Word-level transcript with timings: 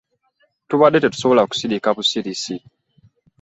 Tubadde 0.69 0.97
tetusobola 0.99 1.41
kusirika 1.49 1.89
busirisi. 1.95 2.55